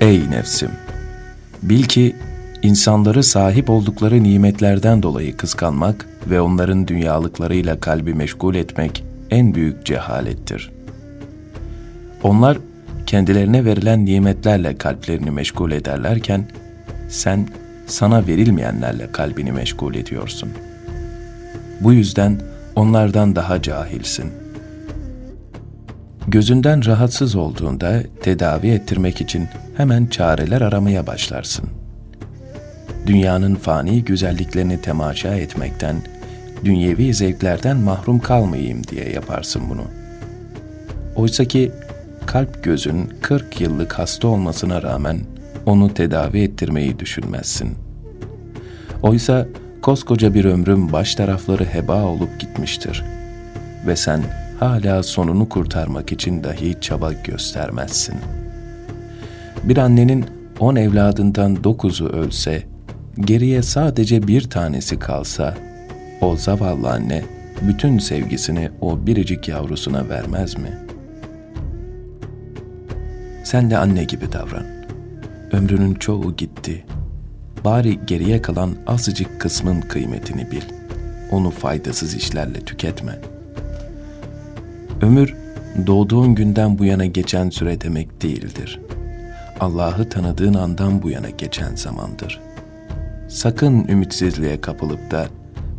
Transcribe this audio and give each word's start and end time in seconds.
Ey 0.00 0.30
nefsim! 0.30 0.70
Bil 1.62 1.82
ki 1.82 2.16
insanları 2.62 3.22
sahip 3.22 3.70
oldukları 3.70 4.22
nimetlerden 4.22 5.02
dolayı 5.02 5.36
kıskanmak 5.36 6.06
ve 6.30 6.40
onların 6.40 6.88
dünyalıklarıyla 6.88 7.80
kalbi 7.80 8.14
meşgul 8.14 8.54
etmek 8.54 9.04
en 9.30 9.54
büyük 9.54 9.86
cehalettir. 9.86 10.70
Onlar 12.22 12.58
kendilerine 13.06 13.64
verilen 13.64 14.06
nimetlerle 14.06 14.78
kalplerini 14.78 15.30
meşgul 15.30 15.72
ederlerken 15.72 16.48
sen 17.08 17.48
sana 17.86 18.26
verilmeyenlerle 18.26 19.12
kalbini 19.12 19.52
meşgul 19.52 19.94
ediyorsun. 19.94 20.50
Bu 21.80 21.92
yüzden 21.92 22.40
onlardan 22.76 23.36
daha 23.36 23.62
cahilsin. 23.62 24.32
Gözünden 26.30 26.86
rahatsız 26.86 27.36
olduğunda 27.36 28.02
tedavi 28.22 28.68
ettirmek 28.68 29.20
için 29.20 29.48
hemen 29.76 30.06
çareler 30.06 30.60
aramaya 30.60 31.06
başlarsın. 31.06 31.64
Dünyanın 33.06 33.54
fani 33.54 34.04
güzelliklerini 34.04 34.80
temaşa 34.80 35.34
etmekten, 35.34 35.96
dünyevi 36.64 37.14
zevklerden 37.14 37.76
mahrum 37.76 38.18
kalmayayım 38.18 38.84
diye 38.86 39.08
yaparsın 39.10 39.62
bunu. 39.70 39.84
Oysa 41.16 41.44
ki 41.44 41.72
kalp 42.26 42.64
gözün 42.64 43.12
40 43.22 43.60
yıllık 43.60 43.98
hasta 43.98 44.28
olmasına 44.28 44.82
rağmen 44.82 45.20
onu 45.66 45.94
tedavi 45.94 46.42
ettirmeyi 46.42 46.98
düşünmezsin. 46.98 47.70
Oysa 49.02 49.46
koskoca 49.82 50.34
bir 50.34 50.44
ömrüm 50.44 50.92
baş 50.92 51.14
tarafları 51.14 51.64
heba 51.64 52.04
olup 52.04 52.40
gitmiştir 52.40 53.04
ve 53.86 53.96
sen 53.96 54.22
hala 54.60 55.02
sonunu 55.02 55.48
kurtarmak 55.48 56.12
için 56.12 56.44
dahi 56.44 56.80
çaba 56.80 57.12
göstermezsin. 57.12 58.14
Bir 59.64 59.76
annenin 59.76 60.24
on 60.58 60.76
evladından 60.76 61.64
dokuzu 61.64 62.08
ölse, 62.08 62.62
geriye 63.20 63.62
sadece 63.62 64.28
bir 64.28 64.50
tanesi 64.50 64.98
kalsa, 64.98 65.54
o 66.20 66.36
zavallı 66.36 66.90
anne 66.90 67.22
bütün 67.62 67.98
sevgisini 67.98 68.70
o 68.80 69.06
biricik 69.06 69.48
yavrusuna 69.48 70.08
vermez 70.08 70.56
mi? 70.56 70.78
Sen 73.44 73.70
de 73.70 73.78
anne 73.78 74.04
gibi 74.04 74.32
davran. 74.32 74.64
Ömrünün 75.52 75.94
çoğu 75.94 76.36
gitti. 76.36 76.84
Bari 77.64 78.06
geriye 78.06 78.42
kalan 78.42 78.74
azıcık 78.86 79.40
kısmın 79.40 79.80
kıymetini 79.80 80.50
bil. 80.50 80.62
Onu 81.30 81.50
faydasız 81.50 82.14
işlerle 82.14 82.60
tüketme. 82.60 83.39
Ömür, 85.02 85.34
doğduğun 85.86 86.34
günden 86.34 86.78
bu 86.78 86.84
yana 86.84 87.06
geçen 87.06 87.50
süre 87.50 87.80
demek 87.80 88.22
değildir. 88.22 88.80
Allah'ı 89.60 90.08
tanıdığın 90.08 90.54
andan 90.54 91.02
bu 91.02 91.10
yana 91.10 91.30
geçen 91.30 91.76
zamandır. 91.76 92.40
Sakın 93.28 93.88
ümitsizliğe 93.88 94.60
kapılıp 94.60 95.10
da 95.10 95.26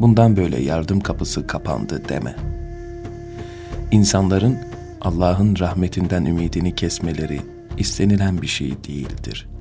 bundan 0.00 0.36
böyle 0.36 0.62
yardım 0.62 1.00
kapısı 1.00 1.46
kapandı 1.46 2.02
deme. 2.08 2.36
İnsanların 3.90 4.58
Allah'ın 5.00 5.56
rahmetinden 5.58 6.24
ümidini 6.24 6.74
kesmeleri 6.74 7.40
istenilen 7.78 8.42
bir 8.42 8.46
şey 8.46 8.70
değildir.'' 8.88 9.53